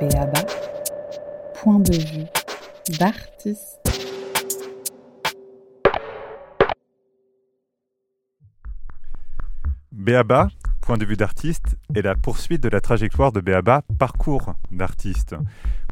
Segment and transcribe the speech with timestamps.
[0.00, 0.44] Béaba,
[1.54, 2.26] point de vue
[2.98, 3.80] d'artiste.
[9.92, 10.48] Béaba,
[10.82, 15.34] point de vue d'artiste, est la poursuite de la trajectoire de Béaba, parcours d'artiste,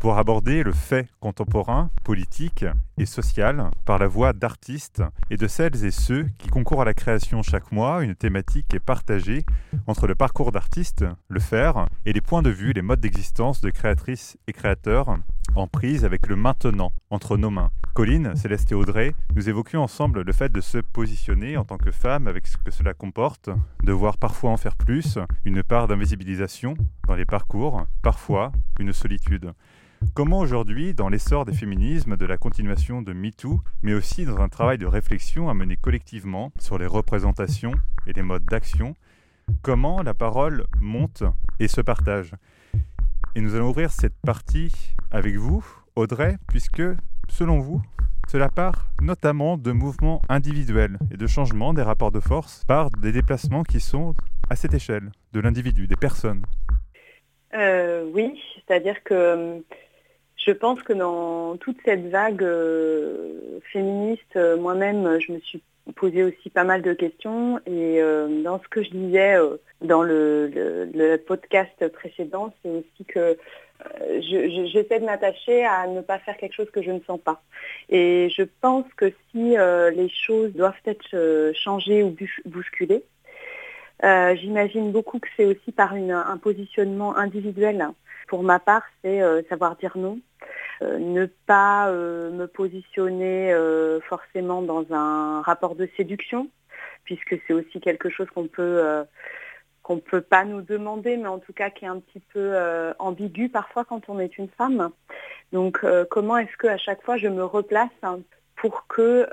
[0.05, 2.67] pour aborder le fait contemporain, politique
[2.99, 6.93] et social par la voix d'artistes et de celles et ceux qui concourent à la
[6.93, 8.05] création chaque mois.
[8.05, 9.47] Une thématique est partagée
[9.87, 13.71] entre le parcours d'artiste, le faire, et les points de vue, les modes d'existence de
[13.71, 15.17] créatrices et créateurs
[15.55, 17.71] en prise avec le maintenant entre nos mains.
[17.95, 21.93] Colline, Céleste et Audrey, nous évoquions ensemble le fait de se positionner en tant que
[21.93, 23.51] femme avec ce que cela comporte,
[23.85, 26.75] de voir parfois en faire plus, une part d'invisibilisation
[27.07, 29.53] dans les parcours, parfois une solitude.
[30.13, 34.49] Comment aujourd'hui, dans l'essor des féminismes, de la continuation de MeToo, mais aussi dans un
[34.49, 37.75] travail de réflexion à mener collectivement sur les représentations
[38.07, 38.95] et les modes d'action,
[39.63, 41.25] comment la parole monte
[41.59, 42.33] et se partage?
[43.35, 44.73] Et nous allons ouvrir cette partie
[45.11, 45.65] avec vous,
[45.97, 46.83] Audrey, puisque,
[47.29, 47.83] selon vous,
[48.29, 53.13] cela part notamment de mouvements individuels et de changements des rapports de force par des
[53.13, 54.15] déplacements qui sont
[54.49, 56.45] à cette échelle de l'individu, des personnes.
[57.55, 59.63] Euh, oui, c'est-à-dire que
[60.45, 65.63] je pense que dans toute cette vague euh, féministe, euh, moi-même, je me suis
[65.97, 69.37] posé aussi pas mal de questions et euh, dans ce que je disais
[69.83, 73.37] dans le, podcast précédent, c'est aussi que
[74.21, 77.43] j'essaie de m'attacher à ne pas faire quelque chose que je ne sens pas.
[77.91, 83.05] Et je pense que si les choses doivent être changées ou bousculées,
[84.37, 87.89] j'imagine beaucoup que c'est aussi par un positionnement individuel.
[88.29, 90.19] Pour ma part, c'est savoir dire non,
[90.83, 96.49] euh, ne pas euh, me positionner euh, forcément dans un rapport de séduction,
[97.05, 99.05] puisque c'est aussi quelque chose qu'on peut
[99.83, 102.55] qu'on ne peut pas nous demander, mais en tout cas qui est un petit peu
[102.99, 104.91] ambigu parfois quand on est une femme.
[105.53, 108.21] Donc comment est-ce que à chaque fois je me replace hein,
[108.65, 109.29] pour que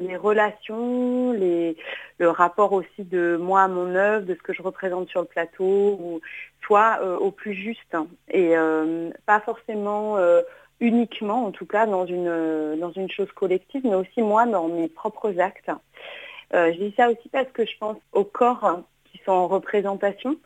[0.00, 1.76] les relations, les,
[2.16, 5.26] le rapport aussi de moi à mon œuvre, de ce que je représente sur le
[5.26, 6.20] plateau, ou,
[6.62, 7.94] soit au plus juste
[8.30, 8.54] et
[9.26, 10.16] pas forcément
[10.80, 14.88] uniquement, en tout cas, dans une, dans une chose collective, mais aussi moi dans mes
[14.88, 15.70] propres actes.
[16.50, 18.80] je dis ça aussi parce que je pense aux corps
[19.12, 20.38] qui sont en représentation.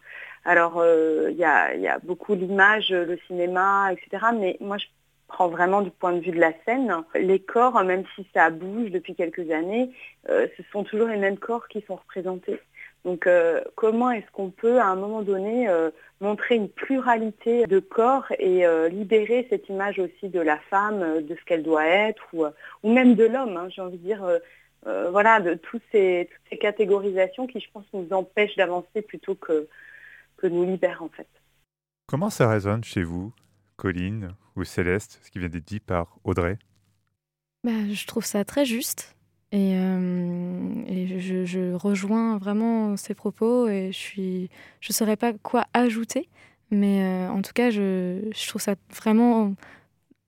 [0.45, 4.27] Alors, il y, a, y, a, beaucoup l'image, le cinéma, etc.
[4.35, 4.87] Mais moi, je
[5.29, 6.93] prends vraiment du point de vue de la scène.
[7.15, 9.91] Les corps, même si ça bouge depuis quelques années,
[10.27, 12.59] ce sont toujours les mêmes corps qui sont représentés.
[13.05, 15.91] Donc euh, comment est-ce qu'on peut à un moment donné euh,
[16.21, 21.35] montrer une pluralité de corps et euh, libérer cette image aussi de la femme, de
[21.35, 22.45] ce qu'elle doit être, ou,
[22.83, 24.27] ou même de l'homme, hein, j'ai envie de dire,
[24.85, 29.69] voilà, de toutes ces, toutes ces catégorisations qui, je pense, nous empêchent d'avancer plutôt que,
[30.39, 31.29] que nous libèrent en fait.
[32.07, 33.33] Comment ça résonne chez vous,
[33.79, 36.59] Colline ou Céleste, ce qui vient d'être dit par Audrey
[37.65, 39.17] bah, Je trouve ça très juste.
[39.51, 44.47] Et, euh, et je, je, rejoins vraiment ces propos et je ne
[44.81, 46.29] je saurais pas quoi ajouter.
[46.71, 49.55] Mais euh, en tout cas, je, je, trouve ça vraiment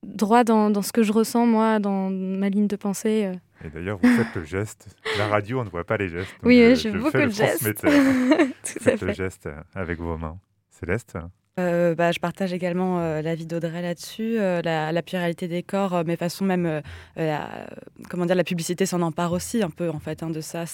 [0.02, 3.26] droit dans, dans, ce que je ressens, moi, dans ma ligne de pensée.
[3.26, 3.66] Euh.
[3.66, 4.96] Et d'ailleurs, vous faites le geste.
[5.18, 6.34] La radio, on ne voit pas les gestes.
[6.42, 7.82] oui, je, fais beaucoup de gestes.
[7.82, 10.38] Tout faites le geste avec vos mains.
[10.70, 11.18] Céleste?
[11.60, 16.02] Euh, bah, je partage également euh, l'avis d'Audrey là-dessus, euh, la, la, pluralité des corps,
[16.06, 16.82] mais façon même,
[17.16, 17.66] la,
[18.08, 20.64] comment dire, la publicité s'en empare aussi un peu en fait hein, de ça.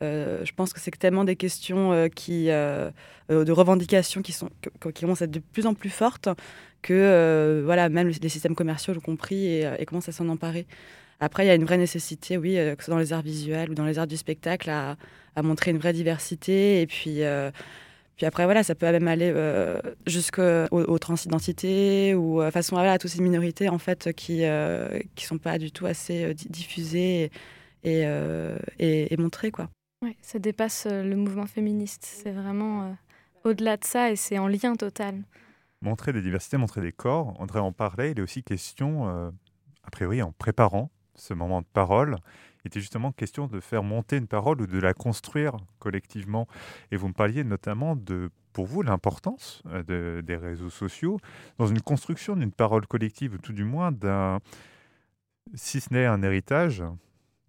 [0.00, 4.50] je pense que c'est tellement des questions qui, de revendications qui, sont,
[4.94, 6.28] qui vont être de plus en plus fortes
[6.82, 10.66] que voilà, même les systèmes commerciaux l'ont compris et, et commencent à s'en emparer.
[11.20, 13.70] Après, il y a une vraie nécessité, oui, que ce soit dans les arts visuels
[13.70, 14.96] ou dans les arts du spectacle, à,
[15.36, 17.22] à montrer une vraie diversité et puis
[18.16, 22.98] puis après, voilà, ça peut même aller euh, jusqu'aux aux transidentités ou euh, façon à
[22.98, 26.34] toutes ces minorités en fait qui ne euh, qui sont pas du tout assez euh,
[26.34, 27.30] diffusées
[27.84, 28.02] et,
[28.78, 29.68] et, et, montrées quoi.
[30.02, 32.04] Ouais, ça dépasse le mouvement féministe.
[32.04, 32.96] C'est vraiment
[33.44, 35.22] au-delà de ça et c'est en lien total.
[35.80, 37.34] Montrer des diversités, montrer des corps.
[37.40, 38.12] André en parlait.
[38.12, 42.18] Il est aussi question, a priori, en préparant ce moment de parole,
[42.64, 46.46] était justement question de faire monter une parole ou de la construire collectivement.
[46.90, 51.18] Et vous me parliez notamment de, pour vous, l'importance euh, des réseaux sociaux
[51.58, 54.38] dans une construction d'une parole collective, ou tout du moins d'un,
[55.54, 56.82] si ce n'est un héritage,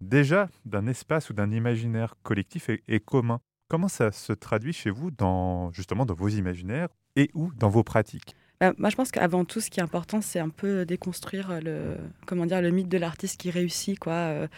[0.00, 3.40] déjà d'un espace ou d'un imaginaire collectif et, commun.
[3.68, 7.82] Comment ça se traduit chez vous dans justement dans vos imaginaires et ou dans vos
[7.82, 8.36] pratiques?
[8.60, 11.96] Bah, moi, je pense qu'avant tout, ce qui est important, c'est un peu déconstruire le,
[12.26, 14.12] comment dire, le mythe de l'artiste qui réussit, quoi.
[14.12, 14.48] Euh,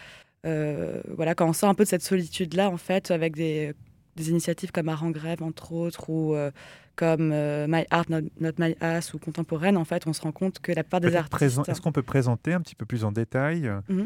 [0.43, 3.73] voilà, quand on sort un peu de cette solitude-là, en fait, avec des,
[4.15, 6.35] des initiatives comme Art en grève, entre autres, ou
[6.95, 7.29] comme
[7.67, 10.83] My Art, Not, My Ass, ou Contemporaine, en fait, on se rend compte que la
[10.83, 11.67] part des artistes...
[11.67, 14.03] Est-ce qu'on peut présenter un petit peu plus en détail mmh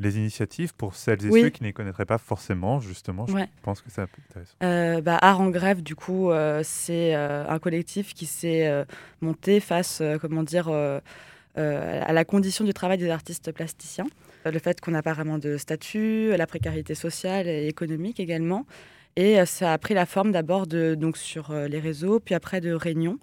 [0.00, 3.26] les initiatives pour celles et ceux qui ne les connaîtraient pas forcément, justement?
[3.26, 4.54] Je pense que c'est intéressant.
[4.62, 8.84] Euh, bah, Art en grève, du coup, euh, c'est euh, un collectif qui s'est
[9.20, 14.06] monté face, comment dire, à la condition du travail des artistes plasticiens.
[14.44, 18.66] Le fait qu'on n'a pas vraiment de statut, la précarité sociale et économique également.
[19.16, 23.18] Et ça a pris la forme d'abord donc sur les réseaux, puis après de réunions.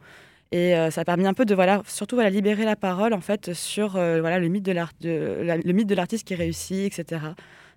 [0.51, 3.19] Et euh, ça a permis un peu de voilà, surtout voilà, libérer la parole en
[3.19, 7.21] fait sur euh, voilà, le mythe de l'art, de l'artiste qui réussit, etc.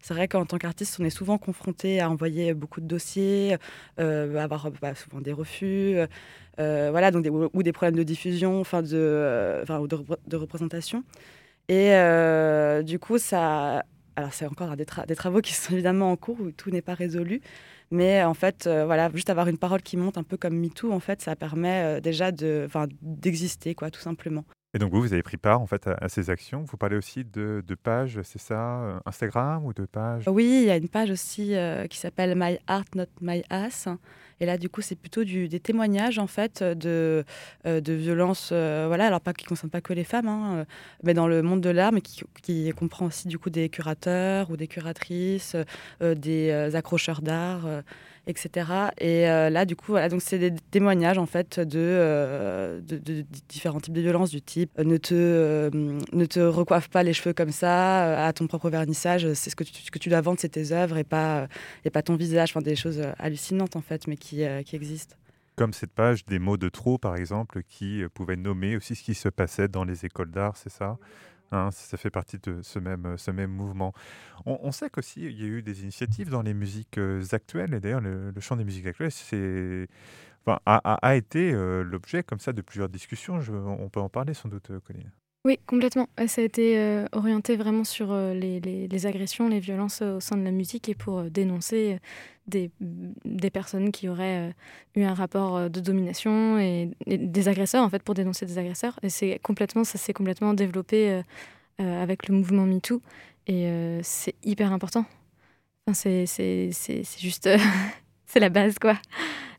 [0.00, 3.56] C'est vrai qu'en tant qu'artiste, on est souvent confronté à envoyer beaucoup de dossiers,
[3.98, 5.96] euh, avoir bah, souvent des refus,
[6.56, 11.02] voilà, donc ou des problèmes de diffusion, enfin de, enfin, de, de, représentation.
[11.68, 13.84] Et du coup, ça,
[14.16, 16.94] alors c'est encore des, des, travaux qui sont évidemment en cours où tout n'est pas
[16.94, 17.40] résolu,
[17.90, 20.92] mais en fait, euh, voilà, juste avoir une parole qui monte un peu comme MeToo,
[20.92, 22.68] en fait, ça permet euh, déjà de,
[23.02, 24.44] d'exister, quoi, tout simplement.
[24.72, 26.62] Et donc vous, vous avez pris part en fait à, ces actions.
[26.62, 30.28] Vous parlez aussi de, de pages, c'est ça, euh, Instagram ou de pages?
[30.28, 31.56] Oui, il y a une page aussi
[31.88, 33.88] qui s'appelle My Art Not My Ass.
[34.40, 37.24] Et là, du coup, c'est plutôt des témoignages en fait de,
[37.64, 40.66] de violences, voilà, alors pas qui concernent pas que les femmes, hein,
[41.02, 44.50] mais dans le monde de l'art, mais qui, qui, comprend aussi du coup des curateurs
[44.50, 45.56] ou des curatrices,
[46.00, 47.66] des accrocheurs d'art
[48.30, 48.90] etc.
[48.98, 52.80] Et euh, là, du coup, voilà, donc c'est des témoignages en fait de, euh,
[53.48, 55.70] différents types de violences du type euh, ne te
[56.16, 59.32] ne te recoiffe pas les cheveux comme ça à ton propre vernissage.
[59.34, 61.48] C'est ce que tu, que tu dois vendre, c'est tes œuvres et pas
[61.84, 62.50] et pas ton visage.
[62.52, 65.16] Enfin, des choses hallucinantes en fait, mais qui, qui existent
[65.56, 69.14] comme cette page des mots de trop, par exemple, qui pouvait nommer aussi ce qui
[69.14, 70.96] se passait dans les écoles d'art, c'est ça?
[71.52, 73.92] Hein, ça fait partie de ce même, même mouvement.
[74.46, 77.80] On, sait qu'aussi, il y a eu des initiatives dans les musiques euh, actuelles, et
[77.80, 79.10] d'ailleurs, le, chant des musiques actuelles
[80.46, 83.40] a, été euh, l'objet comme ça de plusieurs discussions.
[83.50, 85.10] on peut en parler sans doute, euh, Colline.
[85.46, 86.06] Oui, complètement.
[86.26, 90.50] Ça a été orienté vraiment sur les, les, agressions, les violences au sein de la
[90.50, 91.98] musique et pour dénoncer
[92.46, 92.70] des,
[93.50, 94.54] personnes qui auraient
[94.96, 98.98] eu un rapport de domination et, des agresseurs, en fait, pour dénoncer des agresseurs.
[99.02, 101.22] Et c'est complètement, ça s'est complètement développé
[101.78, 103.00] avec le mouvement MeToo.
[103.46, 105.06] Et c'est hyper important.
[105.86, 105.94] Enfin,
[106.26, 106.70] c'est
[107.18, 107.48] juste...
[108.26, 108.98] c'est la base, quoi.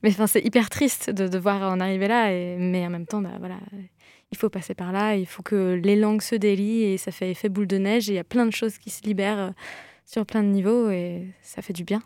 [0.04, 2.30] Mais enfin, c'est hyper triste de devoir en arriver là.
[2.30, 3.58] Mais en même temps, bah, voilà
[4.32, 7.32] il faut passer par là, il faut que les langues se délient et ça fait
[7.32, 9.52] effet boule de neige et il y a plein de choses qui se libèrent euh,
[10.06, 12.02] sur plein de niveaux et ça fait du bien.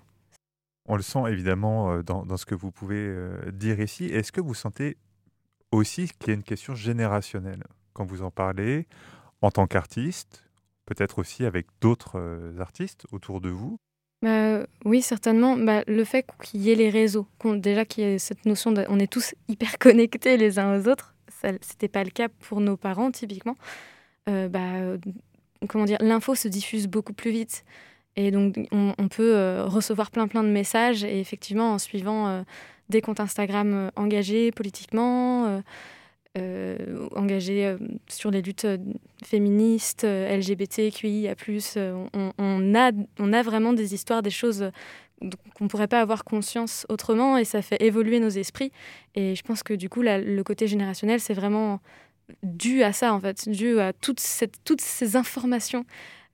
[0.88, 4.06] On le sent évidemment euh, dans, ce que vous pouvez euh, dire ici.
[4.06, 4.98] Est-ce que vous sentez
[5.72, 7.63] aussi qu'il y a une question générationnelle
[7.94, 8.88] quand vous en parlez
[9.42, 10.44] en tant qu'artiste,
[10.86, 13.78] peut-être aussi avec d'autres artistes autour de vous?
[14.21, 15.57] Bah, oui, certainement.
[15.57, 18.86] Bah, le fait qu'il y ait les réseaux, déjà qu'il y ait cette notion de,
[18.89, 21.15] on est tous hyper connectés les uns aux autres,
[21.62, 23.56] c'était pas le cas pour nos parents typiquement.
[24.28, 24.98] Euh, bah,
[25.68, 27.64] comment dire, l'info se diffuse beaucoup plus vite.
[28.16, 32.44] Et donc, on, peut euh, recevoir plein plein de messages et effectivement, en suivant euh,
[32.88, 35.62] des comptes Instagram engagés politiquement,
[37.16, 37.76] engagés
[38.08, 38.68] sur les luttes
[39.24, 41.36] féministes, LGBTQIA+,
[41.78, 44.70] on, on, a, on a vraiment des histoires, des choses
[45.56, 48.72] qu'on ne pourrait pas avoir conscience autrement et ça fait évoluer nos esprits.
[49.16, 51.80] Et je pense que du coup, le côté générationnel, c'est vraiment
[52.44, 55.86] dû à ça, en fait, dû à toute cette, toutes ces informations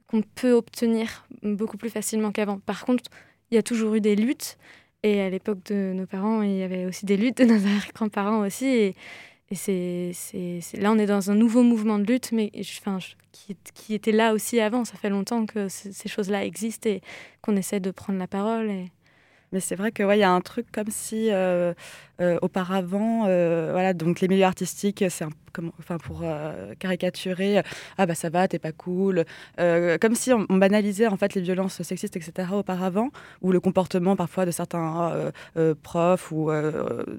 [0.08, 2.60] qu'on peut obtenir beaucoup plus facilement qu'avant.
[2.60, 3.10] Par contre,
[3.50, 4.58] il y a toujours eu des luttes.
[5.04, 7.60] Et à l'époque de nos parents, il y avait aussi des luttes de nos
[7.94, 8.66] grands-parents aussi.
[8.66, 8.96] Et,
[9.51, 9.55] et
[10.13, 13.00] c'est, là, on est dans un nouveau mouvement de lutte, mais enfin,
[13.34, 14.86] qui, qui, était là aussi avant.
[14.86, 17.01] Ça fait longtemps que ces choses-là existent et
[17.41, 18.72] qu'on essaie de prendre la parole.
[19.51, 21.74] Mais c'est vrai que ouais, y a un truc comme si euh,
[22.42, 25.25] auparavant, euh, voilà, donc les milieux artistiques, c'est
[25.80, 27.62] enfin pour euh, caricaturer, euh,
[27.98, 29.25] ah bah ça va, t'es pas cool,
[29.60, 32.50] euh, comme si on, banalisait en fait les violences sexistes, etc.
[32.54, 33.10] auparavant,
[33.42, 35.32] ou le comportement parfois de certains
[35.82, 36.51] profs ou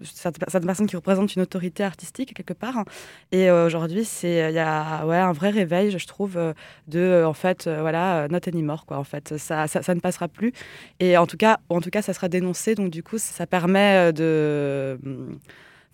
[0.05, 2.85] certaines personnes qui représentent une autorité artistique quelque part.
[3.33, 6.39] Et aujourd'hui, c'est il y a ouais un vrai réveil, je trouve,
[6.87, 8.99] de en fait voilà not anymore quoi.
[8.99, 10.53] En fait, ça, ça, ça, ne passera plus.
[11.01, 12.75] Et en tout cas, en tout cas, ça sera dénoncé.
[12.77, 14.92] Donc du coup, ça permet de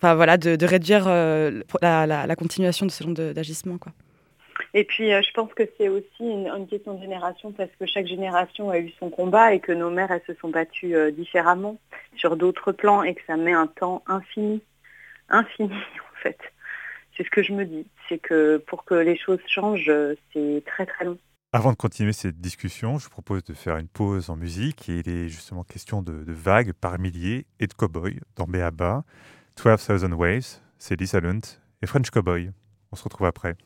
[0.01, 3.77] enfin voilà, de, réduire euh, la, continuation de ce genre d'agissement.
[4.73, 8.07] Et puis, euh, je pense que c'est aussi une, question de génération parce que chaque
[8.07, 11.77] génération a eu son combat et que nos mères, elles se sont battues euh, différemment
[12.15, 14.61] sur d'autres plans et que ça met un temps infini.
[15.29, 16.37] Infini, en fait.
[17.17, 17.85] C'est ce que je me dis.
[18.07, 19.91] C'est que pour que les choses changent,
[20.33, 21.17] c'est très très long.
[21.51, 24.99] Avant de continuer cette discussion, je vous propose de faire une pause en musique et
[24.99, 29.03] il est justement question de, vagues par milliers et de cowboys dans Béaba.
[29.57, 31.41] 12,000 Waves, c'est Lisa Lunt
[31.81, 32.51] et French Cowboy.
[32.91, 33.57] On se retrouve après.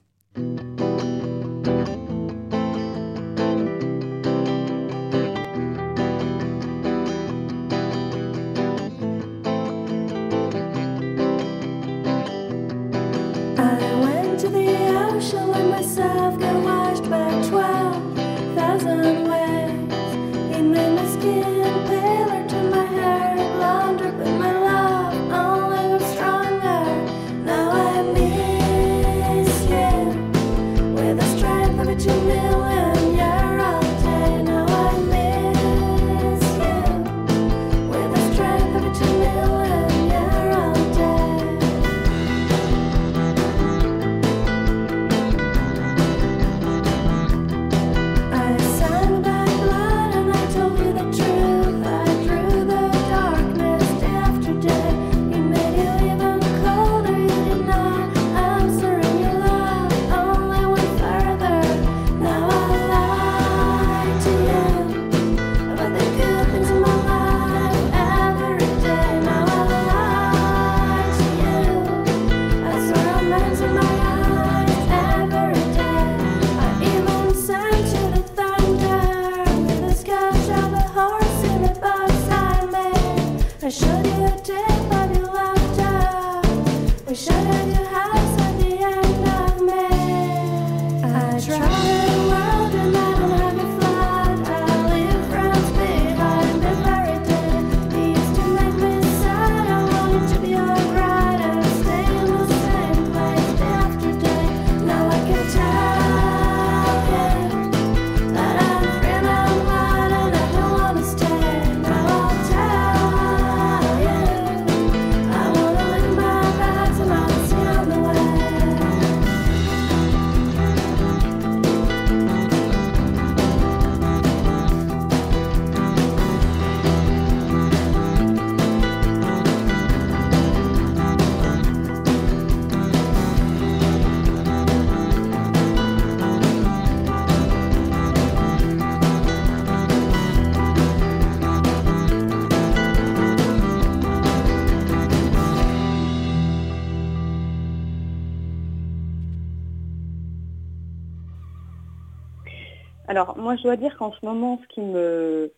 [153.07, 155.51] Alors, moi, je dois dire qu'en ce moment, ce qui me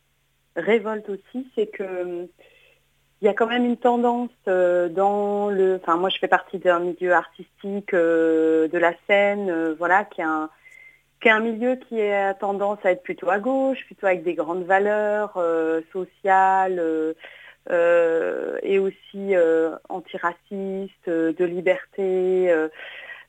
[0.55, 2.27] révolte aussi, c'est que
[3.21, 5.79] il y a quand même une tendance euh, dans le.
[5.81, 10.21] Enfin, moi, je fais partie d'un milieu artistique euh, de la scène, euh, voilà, qui
[10.21, 10.49] est un
[11.21, 14.35] qui est un milieu qui a tendance à être plutôt à gauche, plutôt avec des
[14.35, 15.41] grandes valeurs
[15.91, 16.79] sociales
[17.71, 19.33] et aussi
[19.89, 22.53] antiracistes, de liberté.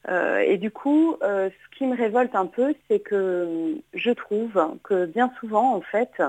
[0.09, 4.79] Euh, et du coup, euh, ce qui me révolte un peu, c'est que je trouve
[4.85, 6.23] que bien souvent, en fait,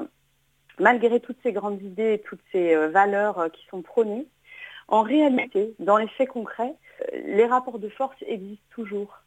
[0.79, 4.25] malgré toutes ces grandes idées et toutes ces euh, valeurs qui sont prônées,
[4.87, 6.73] en réalité, dans les faits concrets,
[7.13, 9.19] les rapports de force existent toujours.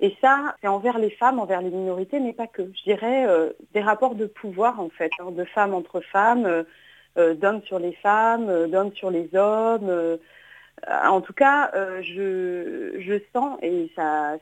[0.00, 2.62] Et ça, c'est envers les femmes, envers les minorités, mais pas que.
[2.74, 3.26] Je dirais
[3.72, 6.64] des rapports de pouvoir, en fait, hein, de femmes entre femmes,
[7.16, 10.18] d'hommes sur les femmes, d'hommes sur les hommes.
[10.88, 14.38] Euh, en tout cas, euh, je, sens, et ça,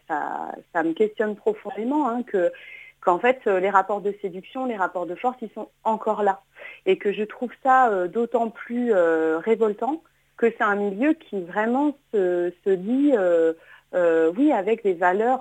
[0.82, 2.52] me questionne profondément, hein, que
[3.02, 6.42] qu'en fait, euh, les rapports de séduction, les rapports de force, ils sont encore là.
[6.86, 10.02] Et que je trouve ça d'autant plus révoltant
[10.36, 13.12] que c'est un milieu qui vraiment se, se dit,
[14.36, 15.40] oui, avec des valeurs,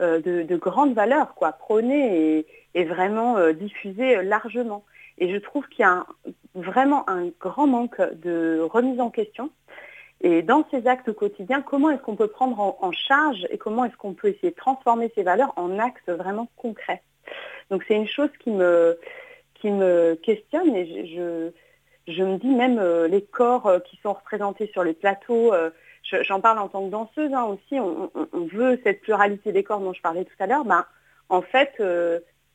[0.00, 4.84] de, grandes valeurs, quoi, prônées et, vraiment diffusées largement.
[5.18, 6.04] Et je trouve qu'il y a
[6.54, 9.50] vraiment un grand manque de remise en question
[10.24, 13.96] et dans ces actes quotidiens, comment est-ce qu'on peut prendre en, charge et comment est-ce
[13.96, 17.02] qu'on peut essayer de transformer ces valeurs en actes vraiment concrets?
[17.70, 18.98] Donc c'est une chose qui me,
[19.54, 21.50] qui me questionne et je,
[22.10, 25.68] je, me dis même euh, les corps euh, qui sont représentés sur les plateaux, euh,
[26.22, 29.92] j'en parle en tant que danseuse hein, aussi, on, veut cette pluralité des corps dont
[29.92, 30.86] je parlais tout à l'heure, ben,
[31.28, 31.82] en fait,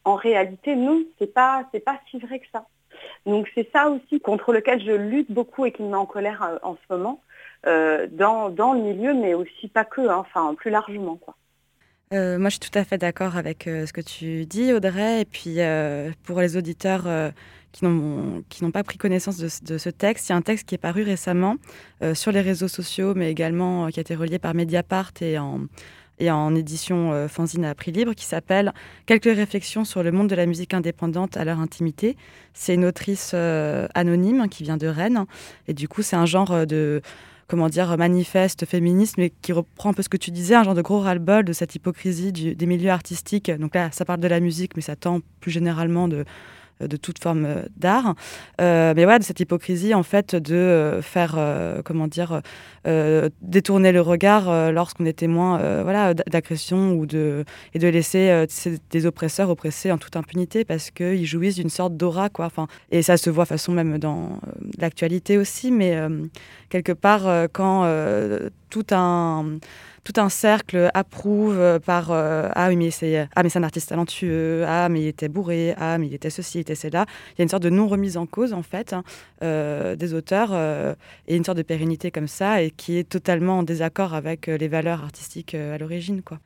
[0.05, 2.65] en réalité, non, c'est pas, pas si vrai que ça.
[3.27, 6.59] Donc c'est ça aussi contre lequel je lutte beaucoup et qui me met en colère
[6.63, 7.21] en ce moment.
[7.67, 11.19] Euh, dans, le milieu, mais aussi pas que, hein, enfin plus largement.
[12.13, 15.21] Euh, moi, je suis tout à fait d'accord avec euh, ce que tu dis, Audrey.
[15.21, 15.57] Et puis,
[16.23, 17.07] pour les auditeurs
[17.71, 20.79] qui n'ont pas pris connaissance de, ce texte, il y a un texte qui est
[20.79, 21.57] paru récemment
[22.13, 25.61] sur les réseaux sociaux, mais également qui a été relié par Mediapart et en,
[26.17, 28.73] et en édition fanzine à prix libre qui s'appelle
[29.05, 32.17] Quelques réflexions sur le monde de la musique indépendante à leur intimité.
[32.53, 35.25] C'est une autrice anonyme qui vient de Rennes
[35.67, 37.01] et du coup c'est un genre de
[37.49, 40.75] comment dire, manifeste, féministe, mais qui reprend un peu ce que tu disais, un genre
[40.75, 43.51] de gros ras-le-bol de cette hypocrisie des milieux artistiques.
[43.51, 46.25] Donc là, ça parle de la musique, mais ça tend plus généralement de,
[46.87, 48.15] de toute forme euh, d'art.
[48.61, 51.37] Euh, mais voilà, de cette hypocrisie, en fait, de euh, faire,
[51.83, 52.41] comment dire,
[53.41, 57.43] détourner le regard lorsqu'on est témoin voilà, d'agression de,
[57.73, 58.45] et de laisser
[58.89, 62.45] des oppresseurs oppressés en toute impunité parce qu'ils jouissent d'une sorte d'aura, quoi.
[62.45, 64.39] Enfin, et ça se voit façon même dans
[64.79, 65.97] l'actualité aussi, mais
[66.69, 67.85] quelque part, quand
[68.69, 69.59] tout un
[70.11, 73.63] tout un cercle approuve euh, par euh, ah oui mais c'est ah mais c'est un
[73.63, 77.05] artiste talentueux ah mais il était bourré ah mais il était ceci il était cela.
[77.33, 79.03] Il y a une sorte de non remise en cause en fait hein,
[79.43, 80.53] euh, des auteurs
[81.27, 84.67] et une sorte de pérennité comme ça et qui est totalement en désaccord avec les
[84.67, 86.39] valeurs artistiques à l'origine quoi.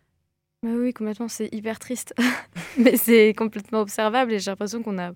[0.64, 2.14] Bah oui complètement c'est hyper triste.
[2.78, 5.12] Mais c'est complètement observable et j'ai l'impression qu'on a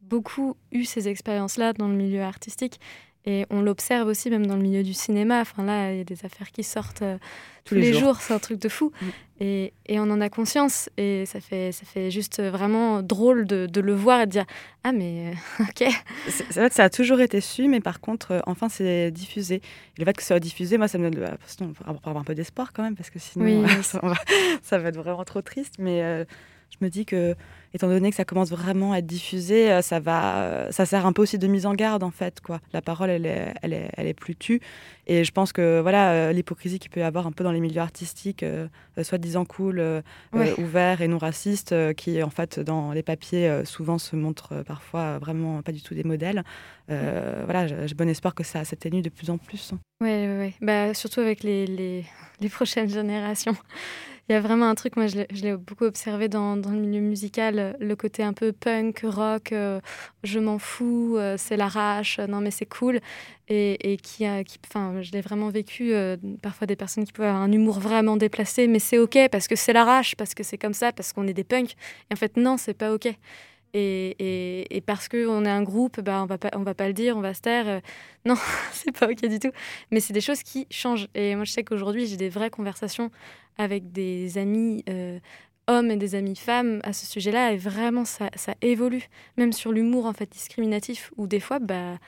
[0.00, 2.80] beaucoup eu ces expériences là dans le milieu artistique
[3.26, 5.40] et on l'observe aussi même dans le milieu du cinéma.
[5.40, 7.18] Enfin là, il y a des affaires qui sortent euh,
[7.64, 8.92] tous, les, jours, c'est un truc de fou.
[9.00, 9.06] Mm.
[9.42, 10.88] Et, et, on en a conscience.
[10.96, 14.46] Et ça fait, ça fait juste vraiment drôle de, de le voir et de dire
[14.84, 15.88] Ah, mais euh, ok.
[16.28, 19.56] C'est vrai que ça a toujours été su, mais par contre, euh, enfin, c'est diffusé.
[19.56, 19.62] Et
[19.98, 21.36] le fait que ça soit diffusé, moi, ça me donne
[21.84, 24.14] avoir un peu d'espoir quand même, parce que sinon, ça, va,
[24.62, 25.74] ça, va, être vraiment trop triste.
[25.78, 26.26] Mais
[26.70, 27.34] je me dis que
[27.74, 31.06] étant donné que ça commence vraiment à être diffusé, euh, ça va, euh, ça sert
[31.06, 32.60] un peu aussi de mise en garde en fait quoi.
[32.72, 34.60] La parole elle est, elle est, elle est plus tue
[35.06, 37.60] et je pense que voilà euh, l'hypocrisie qu'il peut y avoir un peu dans les
[37.60, 38.44] milieux artistiques,
[39.02, 39.82] soi-disant cool,
[40.58, 45.62] ouverts et non racistes, qui en fait dans les papiers souvent se montrent parfois vraiment
[45.62, 46.42] pas du tout des modèles.
[46.88, 49.72] voilà, j'ai bon espoir que ça s'atténue de plus en plus.
[50.02, 50.54] Oui, ouais, ouais.
[50.60, 52.04] Bah, surtout avec les, les,
[52.40, 53.56] les prochaines générations.
[54.30, 57.76] Il y a vraiment un truc, moi je l'ai beaucoup observé dans, le milieu musical,
[57.80, 59.80] le côté un peu punk, rock, euh,
[60.22, 63.00] je m'en fous, euh, c'est l'arrache, non mais c'est cool.
[63.48, 64.60] Et, qui, qui
[65.00, 68.68] je l'ai vraiment vécu, euh, parfois des personnes qui peuvent avoir un humour vraiment déplacé,
[68.68, 71.34] mais c'est ok parce que c'est l'arrache, parce que c'est comme ça, parce qu'on est
[71.34, 71.72] des punks.
[71.72, 73.12] Et en fait, non, c'est pas ok.
[73.72, 76.88] Et, et, et, parce qu'on est un groupe, bah, on va pas, on va pas
[76.88, 77.68] le dire, on va se taire.
[77.68, 77.80] Euh,
[78.24, 78.34] non,
[78.72, 79.52] c'est pas ok du tout.
[79.90, 81.08] Mais c'est des choses qui changent.
[81.14, 83.10] Et moi, je sais qu'aujourd'hui, j'ai des vraies conversations
[83.58, 85.18] avec des amis euh,
[85.68, 87.52] hommes et des amis femmes à ce sujet-là.
[87.52, 89.08] Et vraiment, ça, ça évolue.
[89.36, 91.98] Même sur l'humour en fait discriminatif, où des fois, bah,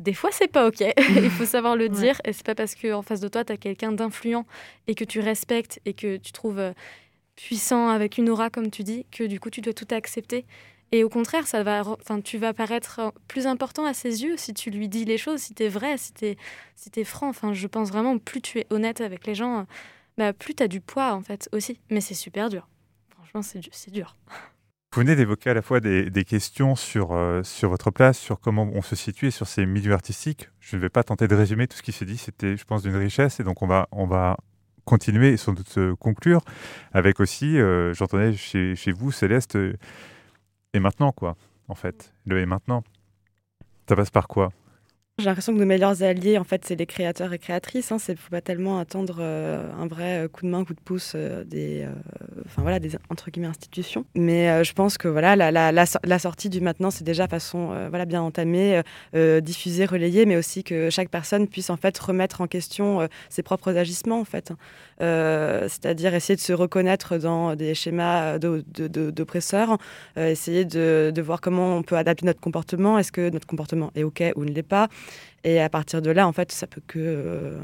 [0.00, 0.80] des fois, c'est pas ok.
[1.16, 2.20] Il faut savoir le dire.
[2.24, 4.44] Et c'est pas parce qu'en face de toi, tu as quelqu'un d'influent
[4.86, 6.72] et que tu respectes et que tu trouves euh,
[7.36, 10.46] puissant avec une aura, comme tu dis, que du coup, tu dois tout accepter.
[10.92, 14.54] Et au contraire, ça va, enfin, tu vas paraître plus important à ses yeux si
[14.54, 16.36] tu lui dis les choses, si tu es vrai, si tu es,
[16.74, 17.28] si es franc.
[17.28, 19.66] Enfin, je pense vraiment, plus tu es honnête avec les gens,
[20.18, 21.78] bah, plus tu as du poids, en fait, aussi.
[21.90, 22.68] Mais c'est super dur.
[23.14, 24.16] Franchement, c'est dur.
[24.92, 28.40] Vous venez d'évoquer à la fois des, des questions sur, euh, sur votre place, sur
[28.40, 30.48] comment on se situe sur ces milieux artistiques.
[30.58, 32.82] Je ne vais pas tenter de résumer tout ce qui s'est dit, c'était, je pense,
[32.82, 33.38] d'une richesse.
[33.38, 34.36] Et donc, on va, on va
[34.84, 36.40] continuer et sans doute conclure
[36.92, 39.56] avec aussi, euh, j'entendais chez, chez, vous, Céleste,
[40.72, 41.36] et maintenant, quoi,
[41.68, 42.14] en fait?
[42.24, 42.82] Le et maintenant.
[43.88, 44.52] Ça passe par quoi?
[45.20, 47.90] J'ai l'impression que nos meilleurs alliés, en fait, c'est les créateurs et créatrices.
[47.90, 47.98] Il hein.
[48.08, 51.44] ne faut pas tellement attendre euh, un vrai coup de main, coup de pouce euh,
[51.44, 51.92] des, euh,
[52.56, 52.78] voilà,
[53.10, 54.04] entre guillemets institutions.
[54.14, 58.82] Mais je pense que voilà, la, sortie du maintenant, c'est déjà façon voilà bien entamée,
[59.14, 63.76] diffusée, relayée, mais aussi que chaque personne puisse en fait remettre en question ses propres
[63.76, 64.52] agissements, en fait.
[64.98, 69.78] C'est-à-dire essayer de se reconnaître dans des schémas d'oppresseurs,
[70.16, 72.98] essayer de voir comment on peut adapter notre comportement.
[72.98, 74.88] Est-ce que notre comportement est ok ou ne l'est pas?
[75.44, 77.58] Et à partir de là, en fait, ça peut que, euh,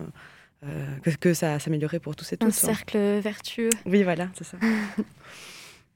[0.65, 2.49] euh, que, que, ça s'améliorer pour tous et toutes.
[2.49, 3.71] Un cercle vertueux.
[3.85, 4.57] Oui, voilà, c'est ça.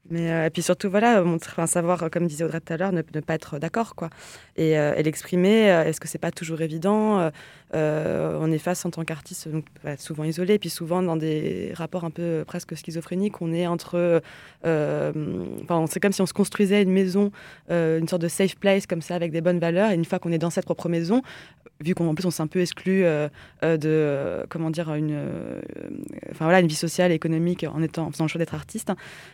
[0.09, 3.01] Mais euh, et puis surtout, voilà, enfin, savoir, comme disait Audrey tout à l'heure, ne,
[3.01, 4.09] pas être d'accord, quoi.
[4.57, 7.31] Et, l'exprimer, est-ce que c'est pas toujours évident
[7.73, 9.65] On est face en tant qu'artiste, donc
[9.97, 13.41] souvent isolé, puis souvent dans des rapports un peu presque schizophréniques.
[13.41, 14.21] On est entre,
[14.63, 17.31] c'est comme si on se construisait une maison,
[17.69, 19.91] une sorte de safe place comme ça, avec des bonnes valeurs.
[19.91, 21.21] Et une fois qu'on est dans cette propre maison,
[21.83, 23.27] vu qu'en plus on s'est un peu exclu euh,
[23.63, 25.61] euh, de comment dire une euh,
[26.31, 28.91] enfin voilà une vie sociale et économique en étant en faisant le choix d'être artiste.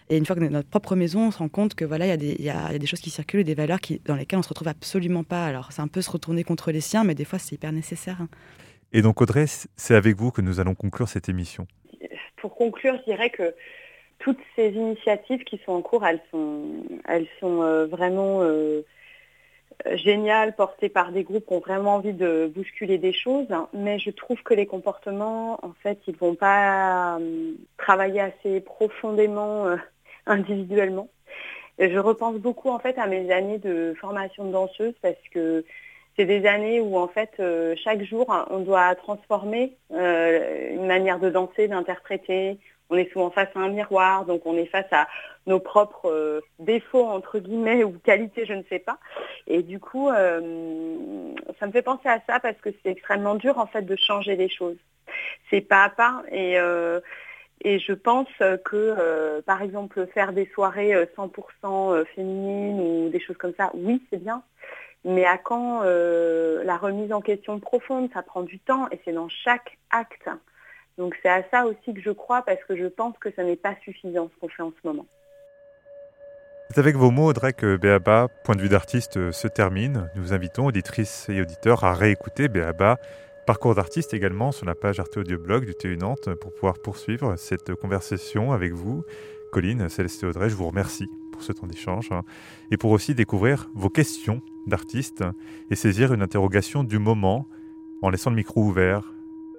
[0.09, 2.05] Et une fois qu'on est dans notre propre maison on se rend compte que voilà
[2.05, 4.01] il y a des il y, a, des choses qui circulent et des valeurs qui
[4.05, 5.45] dans lesquelles on se retrouve absolument pas.
[5.45, 8.21] Alors c'est un peu se retourner contre les siens mais des fois c'est hyper nécessaire.
[8.21, 8.29] Hein.
[8.93, 11.67] et donc Audrey c'est avec vous que nous allons conclure cette émission.
[12.37, 13.53] Pour conclure je dirais que
[14.19, 18.41] toutes ces initiatives qui sont en cours elles sont elles sont vraiment
[19.95, 24.09] génial, porté par des groupes qui ont vraiment envie de bousculer des choses, mais je
[24.09, 27.19] trouve que les comportements, en fait, ils ne vont pas
[27.77, 29.65] travailler assez profondément
[30.25, 31.09] individuellement.
[31.79, 35.63] Je repense beaucoup en fait à mes années de formation de danseuse parce que
[36.17, 41.19] c'est des années où en fait euh, chaque jour on doit transformer euh, une manière
[41.19, 42.57] de danser, d'interpréter.
[42.89, 45.07] On est souvent face à un miroir, donc on est face à
[45.45, 48.97] nos propres euh, défauts entre guillemets ou qualités, je ne sais pas.
[49.47, 50.39] Et du coup, ça
[51.67, 54.49] me fait penser à ça parce que c'est extrêmement dur en fait de changer les
[54.49, 54.77] choses.
[55.49, 56.57] C'est pas à pas et
[57.61, 58.27] et je pense
[58.65, 64.21] que, par exemple, faire des soirées 100% féminines ou des choses comme ça, oui, c'est
[64.21, 64.43] bien.
[65.07, 69.13] Mais à quand euh, la remise en question profonde Ça prend du temps et c'est
[69.13, 70.29] dans chaque acte.
[70.97, 73.55] Donc c'est à ça aussi que je crois parce que je pense que ce n'est
[73.55, 75.05] pas suffisant ce qu'on fait en ce moment.
[76.69, 80.09] C'est avec vos mots, Audrey, que Béaba, point de vue d'artiste, se termine.
[80.15, 82.97] Nous invitons auditrices et auditeurs à réécouter Béaba,
[83.45, 87.37] parcours d'artiste également sur la page Arte Audio Blog du TU Nantes pour pouvoir poursuivre
[87.37, 89.05] cette conversation avec vous.
[89.53, 92.23] Colline, Céleste et Audrey, je vous remercie pour ce temps d'échange hein,
[92.69, 95.23] et pour aussi découvrir vos questions d'artistes
[95.71, 97.47] et saisir une interrogation du moment
[98.01, 99.03] en laissant le micro ouvert.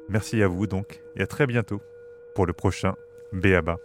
[0.09, 1.81] Merci à vous donc et à très bientôt
[2.35, 2.97] pour le prochain
[3.33, 3.79] Béaba.